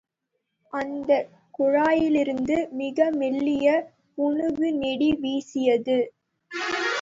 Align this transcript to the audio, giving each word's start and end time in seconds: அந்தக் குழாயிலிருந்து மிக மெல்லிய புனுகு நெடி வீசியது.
அந்தக் 0.73 1.27
குழாயிலிருந்து 1.59 2.57
மிக 2.71 3.09
மெல்லிய 3.11 3.67
புனுகு 4.17 4.69
நெடி 4.79 5.11
வீசியது. 5.21 5.99